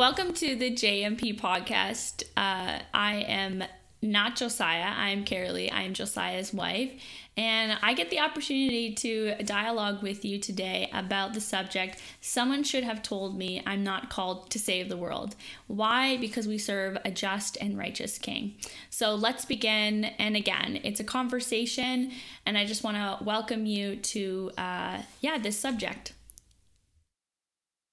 [0.00, 2.22] Welcome to the JMP podcast.
[2.34, 3.62] Uh, I am
[4.00, 4.94] not Josiah.
[4.96, 5.70] I'm Carolee.
[5.70, 6.90] I am Josiah's wife.
[7.36, 12.82] And I get the opportunity to dialogue with you today about the subject Someone should
[12.82, 15.36] have told me I'm not called to save the world.
[15.66, 16.16] Why?
[16.16, 18.54] Because we serve a just and righteous king.
[18.88, 20.06] So let's begin.
[20.06, 22.12] And again, it's a conversation,
[22.46, 26.14] and I just want to welcome you to, uh, yeah, this subject.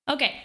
[0.10, 0.36] Okay,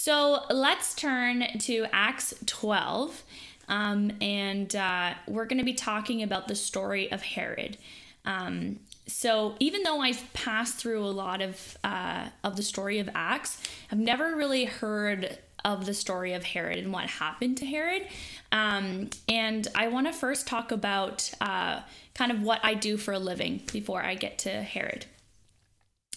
[0.00, 3.22] so let's turn to Acts 12.
[3.68, 7.76] Um, and uh, we're going to be talking about the story of Herod.
[8.24, 13.10] Um, so even though I've passed through a lot of uh, of the story of
[13.14, 15.36] Acts, I've never really heard
[15.66, 18.06] of the story of Herod and what happened to Herod.
[18.52, 21.80] Um, and I want to first talk about uh,
[22.14, 25.04] kind of what I do for a living before I get to Herod.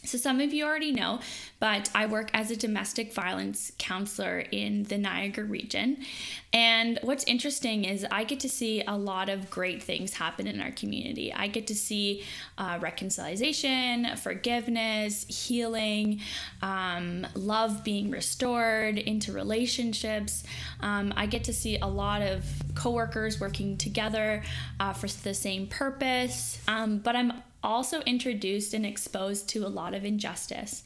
[0.05, 1.21] So, some of you already know,
[1.59, 6.03] but I work as a domestic violence counselor in the Niagara region.
[6.51, 10.59] And what's interesting is I get to see a lot of great things happen in
[10.59, 11.33] our community.
[11.33, 12.25] I get to see
[12.57, 16.19] uh, reconciliation, forgiveness, healing,
[16.61, 20.43] um, love being restored into relationships.
[20.81, 22.45] Um, I get to see a lot of
[22.75, 24.43] coworkers working together
[24.81, 26.59] uh, for the same purpose.
[26.67, 27.31] Um, but I'm
[27.63, 30.83] also introduced and exposed to a lot of injustice,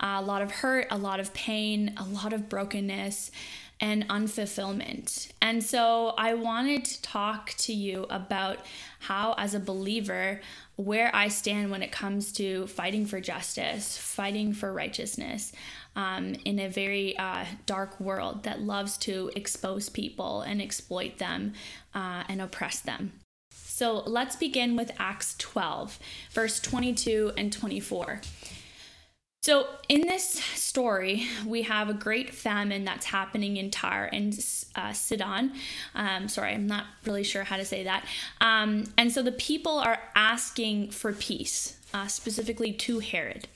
[0.00, 3.30] a lot of hurt, a lot of pain, a lot of brokenness,
[3.80, 5.28] and unfulfillment.
[5.42, 8.58] And so I wanted to talk to you about
[9.00, 10.40] how, as a believer,
[10.76, 15.52] where I stand when it comes to fighting for justice, fighting for righteousness.
[15.96, 21.52] Um, in a very uh, dark world that loves to expose people and exploit them
[21.94, 23.12] uh, and oppress them.
[23.54, 25.98] So let's begin with Acts 12,
[26.32, 28.20] verse 22 and 24.
[29.44, 34.32] So, in this story, we have a great famine that's happening in Tyre and
[34.74, 35.52] uh, Sidon.
[35.94, 38.06] Um, sorry, I'm not really sure how to say that.
[38.40, 43.46] Um, and so the people are asking for peace, uh, specifically to Herod.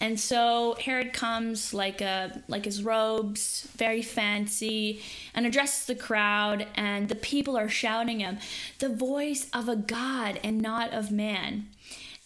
[0.00, 5.00] And so Herod comes like a like his robes, very fancy,
[5.32, 8.38] and addresses the crowd, and the people are shouting him,
[8.80, 11.68] "The voice of a god and not of man."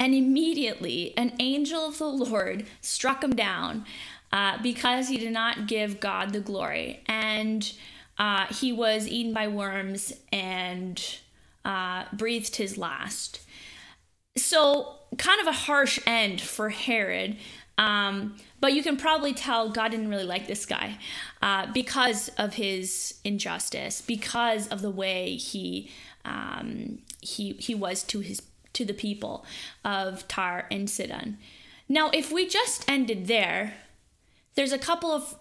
[0.00, 3.84] And immediately an angel of the Lord struck him down
[4.32, 7.70] uh, because he did not give God the glory, and
[8.18, 11.18] uh, he was eaten by worms and
[11.66, 13.40] uh, breathed his last.
[14.44, 17.36] So, kind of a harsh end for Herod.
[17.78, 20.98] Um, but you can probably tell God didn't really like this guy
[21.40, 25.90] uh, because of his injustice, because of the way he
[26.24, 28.42] um, he he was to his
[28.74, 29.44] to the people
[29.84, 31.38] of Tar and Sidon.
[31.88, 33.74] Now, if we just ended there,
[34.54, 35.34] there's a couple of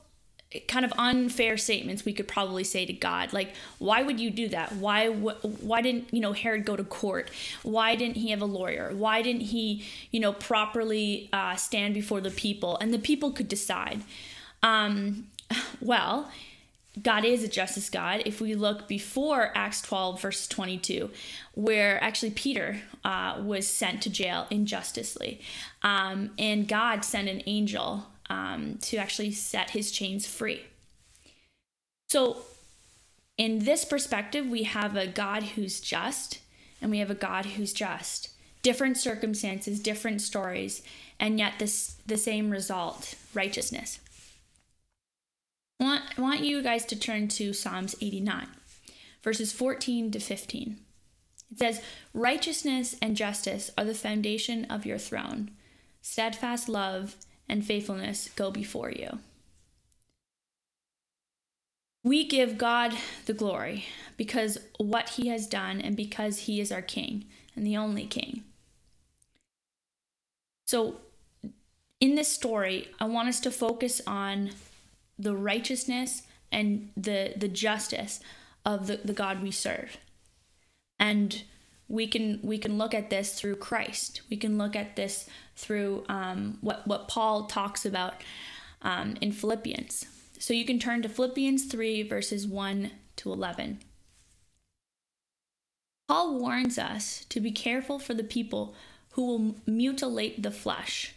[0.67, 3.33] kind of unfair statements we could probably say to God.
[3.33, 4.73] Like why would you do that?
[4.73, 7.29] Why why didn't you know Herod go to court?
[7.61, 8.91] Why didn't he have a lawyer?
[8.93, 12.77] Why didn't he you know properly uh, stand before the people?
[12.77, 14.01] And the people could decide.
[14.63, 15.27] Um,
[15.81, 16.31] well
[17.01, 18.23] God is a justice God.
[18.25, 21.09] If we look before Acts 12, verse 22,
[21.53, 25.39] where actually Peter uh, was sent to jail injusticely,
[25.81, 30.61] um, and God sent an angel um, to actually set his chains free.
[32.09, 32.37] So,
[33.37, 36.39] in this perspective, we have a God who's just
[36.81, 38.29] and we have a God who's just.
[38.61, 40.81] Different circumstances, different stories,
[41.19, 43.99] and yet this the same result, righteousness.
[45.79, 48.47] I want, I want you guys to turn to Psalms 89,
[49.23, 50.77] verses 14 to 15.
[51.51, 51.81] It says,
[52.13, 55.51] Righteousness and justice are the foundation of your throne.
[56.01, 57.15] Steadfast love
[57.49, 59.19] and faithfulness go before you.
[62.03, 62.93] We give God
[63.25, 67.75] the glory because what he has done and because he is our king and the
[67.75, 68.43] only king.
[70.65, 70.97] So,
[71.99, 74.51] in this story, I want us to focus on
[75.17, 78.21] the righteousness and the, the justice
[78.65, 79.97] of the, the God we serve.
[80.97, 81.43] And
[81.89, 84.21] we can we can look at this through Christ.
[84.29, 85.27] We can look at this
[85.59, 88.13] through um, what what Paul talks about
[88.81, 90.05] um, in Philippians.
[90.39, 93.79] So you can turn to Philippians three verses one to eleven.
[96.07, 98.73] Paul warns us to be careful for the people
[99.11, 101.13] who will mutilate the flesh.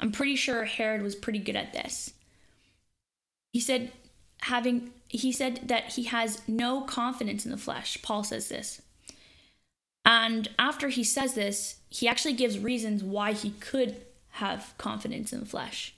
[0.00, 2.12] I'm pretty sure Herod was pretty good at this.
[3.52, 3.92] He said
[4.42, 8.02] having he said that he has no confidence in the flesh.
[8.02, 8.82] Paul says this.
[10.26, 13.94] And after he says this, he actually gives reasons why he could
[14.30, 15.94] have confidence in the flesh.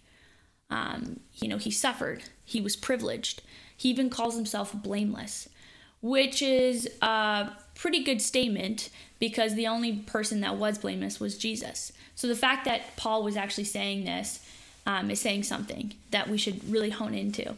[0.69, 3.41] Um, you know, he suffered, he was privileged.
[3.75, 5.49] He even calls himself blameless,
[6.03, 11.91] which is a pretty good statement because the only person that was blameless was Jesus.
[12.15, 14.45] So the fact that Paul was actually saying this
[14.85, 17.55] um, is saying something that we should really hone into.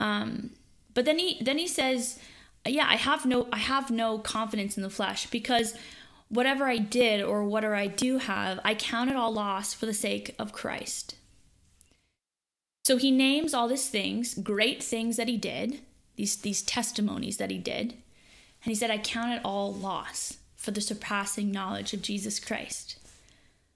[0.00, 0.50] Um,
[0.94, 2.18] but then he then he says,
[2.66, 5.74] "Yeah, I have no I have no confidence in the flesh because
[6.28, 9.94] whatever I did or whatever I do have, I count it all loss for the
[9.94, 11.14] sake of Christ."
[12.84, 15.80] So he names all these things, great things that he did,
[16.16, 17.92] these these testimonies that he did,
[18.62, 22.96] and he said, "I count it all loss for the surpassing knowledge of Jesus Christ."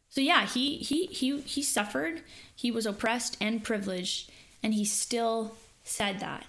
[0.08, 2.23] So yeah, he he he he suffered,
[2.55, 4.31] he was oppressed and privileged,
[4.62, 6.46] and he still said that.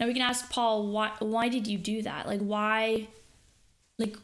[0.00, 2.26] Now we can ask Paul, why why did you do that?
[2.26, 3.08] Like why
[3.98, 4.16] like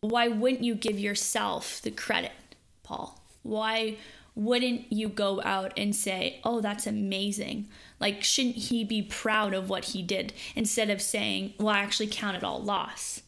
[0.00, 3.20] why wouldn't you give yourself the credit, Paul?
[3.42, 3.96] Why
[4.38, 7.66] wouldn't you go out and say, oh, that's amazing?
[7.98, 12.06] Like, shouldn't he be proud of what he did instead of saying, well, I actually
[12.06, 13.22] count it all loss?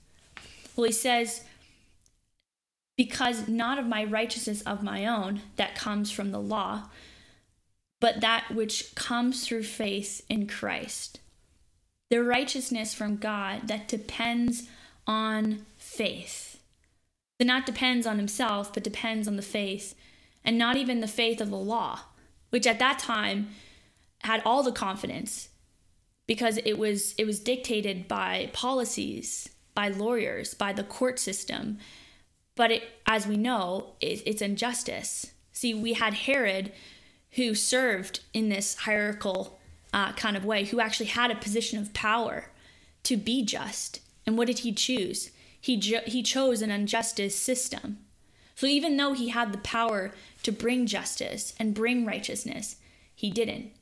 [0.76, 1.42] Well, he says,
[2.96, 6.90] because not of my righteousness of my own that comes from the law,
[8.00, 11.18] but that which comes through faith in Christ.
[12.10, 14.68] The righteousness from God that depends
[15.06, 16.60] on faith.
[17.38, 19.94] That not depends on himself, but depends on the faith
[20.44, 22.00] and not even the faith of the law,
[22.50, 23.50] which at that time
[24.24, 25.48] had all the confidence
[26.26, 31.78] because it was it was dictated by policies, by lawyers, by the court system.
[32.56, 35.32] But it, as we know, it, it's injustice.
[35.52, 36.72] See, we had Herod
[37.32, 39.59] who served in this hierarchical
[39.92, 42.50] uh, kind of way, who actually had a position of power
[43.04, 44.00] to be just.
[44.26, 45.30] And what did he choose?
[45.60, 47.98] He, jo- he chose an injustice system.
[48.54, 52.76] So even though he had the power to bring justice and bring righteousness,
[53.14, 53.72] he didn't.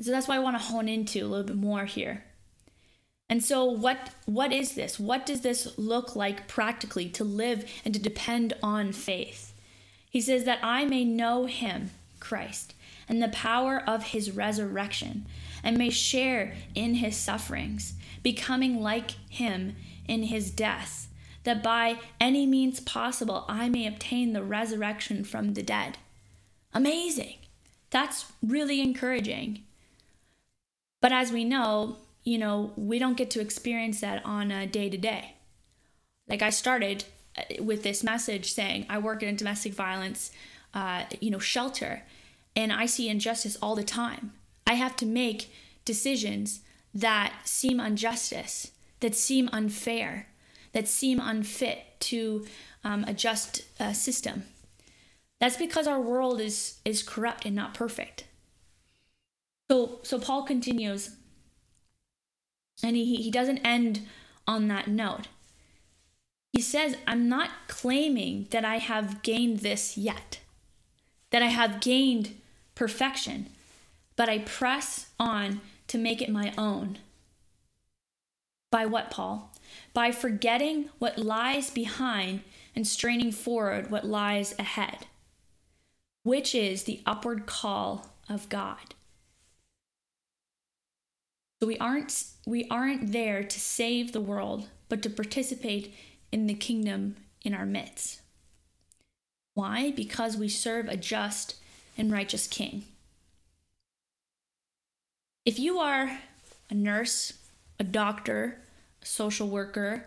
[0.00, 2.24] So that's why I want to hone into a little bit more here.
[3.28, 5.00] And so what what is this?
[5.00, 9.54] What does this look like practically to live and to depend on faith?
[10.10, 12.74] He says that I may know him, Christ,
[13.08, 15.26] and the power of his resurrection,
[15.62, 19.76] and may share in his sufferings, becoming like him
[20.08, 21.08] in his death
[21.44, 25.98] that by any means possible I may obtain the resurrection from the dead.
[26.72, 27.36] Amazing.
[27.90, 29.64] That's really encouraging.
[31.00, 34.88] But as we know, you know, we don't get to experience that on a day
[34.88, 35.34] to day.
[36.28, 37.04] Like I started
[37.36, 40.30] uh, with this message saying, I work in domestic violence,
[40.74, 42.02] uh, you know, shelter,
[42.54, 44.32] and I see injustice all the time.
[44.66, 45.52] I have to make
[45.84, 46.60] decisions
[46.94, 48.70] that seem injustice,
[49.00, 50.28] that seem unfair,
[50.72, 52.46] that seem unfit to
[52.84, 54.44] um, a just uh, system.
[55.40, 58.24] That's because our world is is corrupt and not perfect.
[59.70, 61.16] So so Paul continues,
[62.82, 64.06] and he he doesn't end
[64.46, 65.28] on that note.
[66.52, 70.38] He says, "I'm not claiming that I have gained this yet,
[71.32, 72.40] that I have gained
[72.74, 73.50] perfection,
[74.16, 76.98] but I press on to make it my own."
[78.70, 79.52] By what, Paul?
[79.92, 82.42] by forgetting what lies behind
[82.74, 85.06] and straining forward what lies ahead,
[86.22, 88.94] which is the upward call of God.
[91.60, 95.94] So we aren't we aren't there to save the world, but to participate
[96.32, 98.21] in the kingdom in our midst.
[99.54, 99.90] Why?
[99.90, 101.56] Because we serve a just
[101.98, 102.84] and righteous king.
[105.44, 106.18] If you are
[106.70, 107.34] a nurse,
[107.78, 108.58] a doctor,
[109.02, 110.06] a social worker,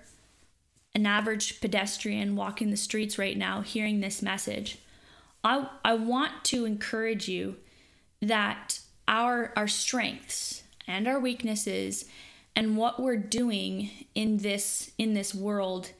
[0.93, 4.79] an average pedestrian walking the streets right now hearing this message,
[5.43, 7.57] I, I want to encourage you
[8.21, 12.05] that our our strengths and our weaknesses
[12.55, 15.91] and what we're doing in this in this world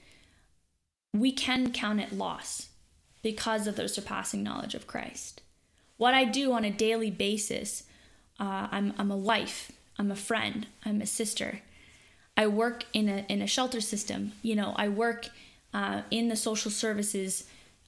[1.14, 2.70] we can count it loss
[3.26, 5.42] because of the surpassing knowledge of Christ.
[5.98, 7.86] What I do on a daily basis,
[8.40, 11.62] uh, I'm, I'm a wife, I'm a friend, I'm a sister,
[12.38, 14.34] I work in a in a shelter system.
[14.44, 15.30] You know, I work
[15.74, 17.46] uh, in the social services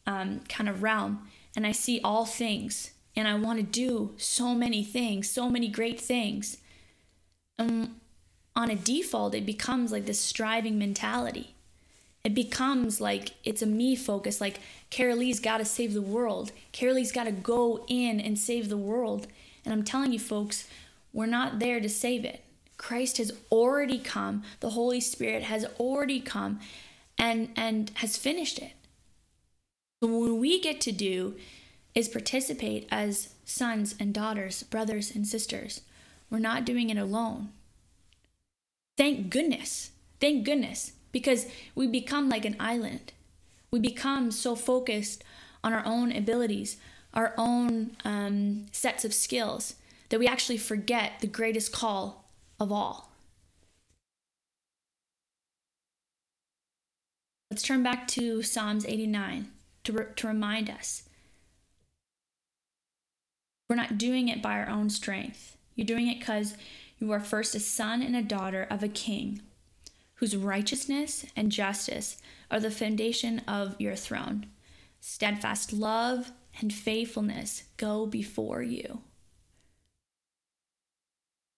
[0.07, 4.55] um, kind of realm, and I see all things, and I want to do so
[4.55, 6.57] many things, so many great things.
[7.59, 7.97] Um,
[8.55, 11.56] on a default, it becomes like this striving mentality.
[12.27, 14.41] It becomes like it's a me focus.
[14.41, 16.51] Like Carolee's got to save the world.
[16.73, 19.27] Carolee's got to go in and save the world.
[19.63, 20.67] And I'm telling you, folks,
[21.13, 22.43] we're not there to save it.
[22.75, 26.59] Christ has already come, the Holy Spirit has already come
[27.17, 28.73] and and has finished it.
[30.03, 31.35] So what we get to do
[31.95, 35.79] is participate as sons and daughters, brothers and sisters.
[36.29, 37.53] We're not doing it alone.
[38.97, 39.91] Thank goodness.
[40.19, 40.91] Thank goodness.
[41.11, 43.13] Because we become like an island.
[43.71, 45.23] We become so focused
[45.63, 46.77] on our own abilities,
[47.13, 49.75] our own um, sets of skills,
[50.09, 52.25] that we actually forget the greatest call
[52.59, 53.11] of all.
[57.51, 59.47] Let's turn back to Psalms 89
[59.85, 61.03] to, re- to remind us
[63.69, 65.57] we're not doing it by our own strength.
[65.75, 66.55] You're doing it because
[66.99, 69.41] you are first a son and a daughter of a king
[70.17, 72.17] whose righteousness and justice
[72.51, 74.47] are the foundation of your throne.
[74.99, 79.01] Steadfast love and faithfulness go before you.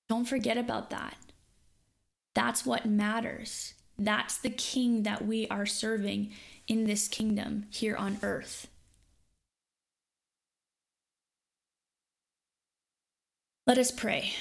[0.08, 1.18] Don't forget about that.
[2.36, 3.74] That's what matters.
[3.98, 6.32] That's the king that we are serving
[6.68, 8.68] in this kingdom here on earth.
[13.68, 14.34] Let us pray.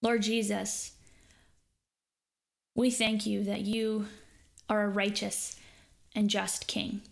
[0.00, 0.92] Lord Jesus,
[2.74, 4.06] we thank you that you
[4.68, 5.56] are a righteous
[6.14, 7.02] and just king.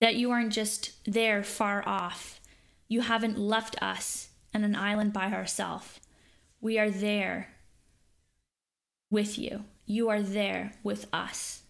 [0.00, 2.40] That you aren't just there far off.
[2.88, 6.00] You haven't left us on an island by ourselves.
[6.60, 7.50] We are there
[9.10, 9.64] with you.
[9.86, 11.62] You are there with us.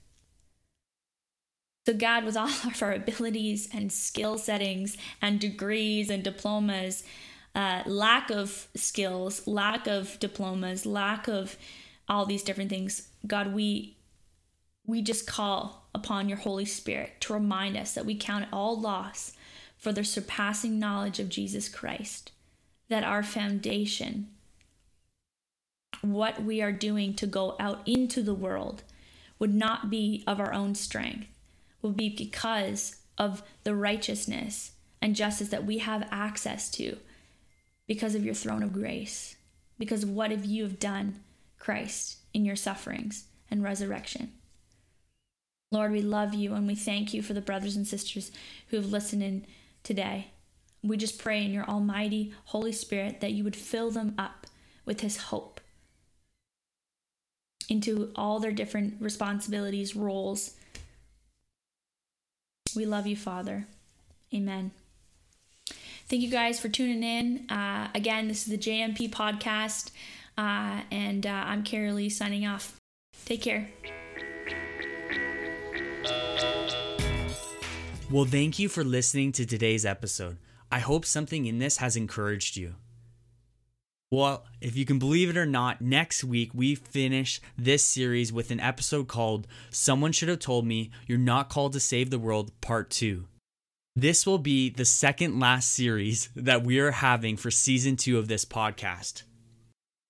[1.87, 7.03] So, God, with all of our abilities and skill settings and degrees and diplomas,
[7.55, 11.57] uh, lack of skills, lack of diplomas, lack of
[12.09, 13.97] all these different things, God, we
[14.87, 19.35] we just call upon your Holy Spirit to remind us that we count all loss
[19.77, 22.33] for the surpassing knowledge of Jesus Christ,
[22.89, 24.29] that our foundation
[26.01, 28.83] what we are doing to go out into the world
[29.39, 31.29] would not be of our own strength,
[31.83, 36.99] would be because of the righteousness and justice that we have access to
[37.89, 39.35] because of your throne of grace,
[39.79, 41.19] because of what have you have done,
[41.59, 44.33] Christ, in your sufferings and resurrection.
[45.73, 48.31] Lord, we love you and we thank you for the brothers and sisters
[48.69, 49.47] who have listened in
[49.83, 50.29] today.
[50.83, 54.47] We just pray in your almighty Holy Spirit that you would fill them up
[54.85, 55.61] with his hope
[57.69, 60.55] into all their different responsibilities, roles.
[62.75, 63.67] We love you, Father.
[64.33, 64.71] Amen.
[66.09, 67.51] Thank you guys for tuning in.
[67.51, 69.91] Uh, again, this is the JMP podcast,
[70.39, 72.77] uh, and uh, I'm Carolee signing off.
[73.27, 73.69] Take care.
[78.11, 80.39] Well, thank you for listening to today's episode.
[80.73, 82.77] I hope something in this has encouraged you.
[84.11, 88.51] Well, if you can believe it or not, next week we finish this series with
[88.51, 92.59] an episode called Someone Should Have Told Me You're Not Called to Save the World,
[92.63, 93.27] Part 2.
[94.01, 98.29] This will be the second last series that we are having for season two of
[98.29, 99.25] this podcast.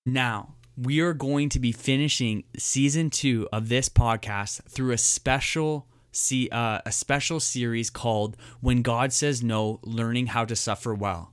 [0.05, 5.87] Now, we are going to be finishing season two of this podcast through a special
[6.13, 11.33] see uh, a special series called When God Says No: Learning How to Suffer Well.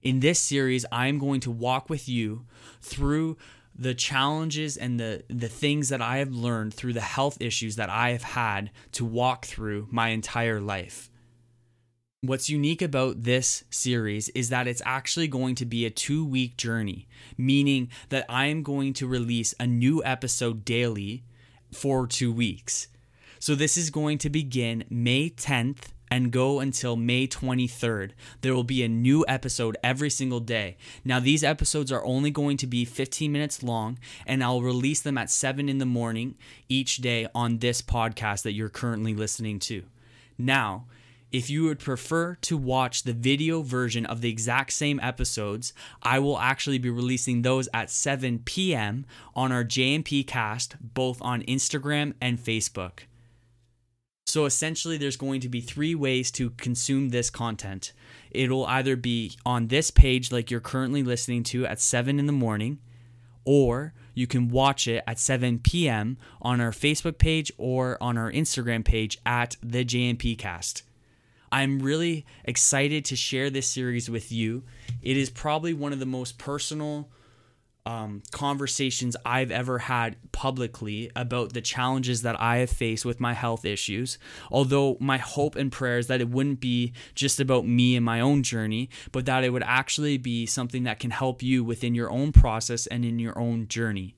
[0.00, 2.46] In this series, I'm going to walk with you
[2.80, 3.36] through
[3.74, 7.90] the challenges and the the things that I have learned through the health issues that
[7.90, 11.10] I have had to walk through my entire life.
[12.22, 16.56] What's unique about this series is that it's actually going to be a two week
[16.56, 17.06] journey,
[17.36, 21.24] meaning that I am going to release a new episode daily
[21.70, 22.88] for two weeks.
[23.38, 28.12] So this is going to begin May 10th and go until May 23rd.
[28.40, 30.78] There will be a new episode every single day.
[31.04, 35.18] Now, these episodes are only going to be 15 minutes long, and I'll release them
[35.18, 36.36] at 7 in the morning
[36.68, 39.82] each day on this podcast that you're currently listening to.
[40.38, 40.86] Now,
[41.32, 46.18] if you would prefer to watch the video version of the exact same episodes, I
[46.18, 49.06] will actually be releasing those at 7 p.m.
[49.34, 53.00] on our JMP cast, both on Instagram and Facebook.
[54.26, 57.92] So essentially, there's going to be three ways to consume this content.
[58.30, 62.32] It'll either be on this page, like you're currently listening to at 7 in the
[62.32, 62.80] morning,
[63.44, 66.18] or you can watch it at 7 p.m.
[66.42, 70.82] on our Facebook page or on our Instagram page at the JMP Cast.
[71.50, 74.64] I'm really excited to share this series with you.
[75.02, 77.08] It is probably one of the most personal
[77.86, 83.32] um, conversations I've ever had publicly about the challenges that I have faced with my
[83.32, 84.18] health issues.
[84.50, 88.20] Although my hope and prayer is that it wouldn't be just about me and my
[88.20, 92.10] own journey, but that it would actually be something that can help you within your
[92.10, 94.16] own process and in your own journey.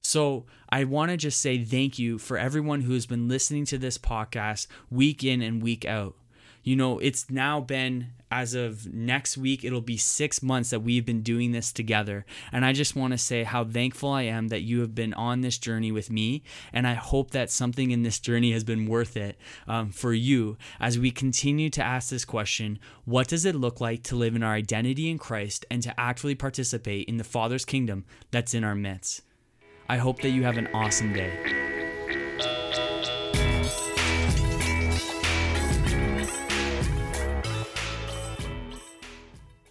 [0.00, 3.78] So I want to just say thank you for everyone who has been listening to
[3.78, 6.14] this podcast week in and week out.
[6.62, 11.06] You know, it's now been as of next week, it'll be six months that we've
[11.06, 12.26] been doing this together.
[12.52, 15.40] And I just want to say how thankful I am that you have been on
[15.40, 16.42] this journey with me.
[16.72, 20.56] And I hope that something in this journey has been worth it um, for you
[20.80, 24.42] as we continue to ask this question what does it look like to live in
[24.42, 28.74] our identity in Christ and to actually participate in the Father's kingdom that's in our
[28.74, 29.22] midst?
[29.88, 31.77] I hope that you have an awesome day.